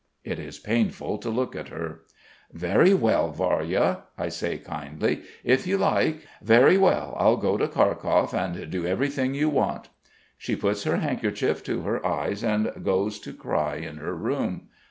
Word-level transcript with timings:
It 0.23 0.39
is 0.39 0.57
painful 0.57 1.19
to 1.19 1.29
look 1.29 1.55
at 1.55 1.67
her. 1.67 1.99
"Very 2.51 2.91
well, 2.91 3.29
Varya," 3.29 4.01
I 4.17 4.29
say 4.29 4.57
kindly, 4.57 5.21
"If 5.43 5.67
you 5.67 5.77
like 5.77 6.25
very 6.41 6.75
well 6.75 7.15
I'll 7.19 7.37
go 7.37 7.55
to 7.55 7.67
Kharkov, 7.67 8.33
and 8.33 8.71
do 8.71 8.87
everything 8.87 9.35
you 9.35 9.47
want." 9.47 9.89
She 10.39 10.55
puts 10.55 10.85
her 10.85 10.97
handkerchief 10.97 11.63
to 11.65 11.81
her 11.83 12.03
eyes 12.03 12.43
and 12.43 12.83
goes 12.83 13.19
to 13.19 13.31
cry 13.31 13.75
in 13.75 13.97
her 13.97 14.15
room. 14.15 14.69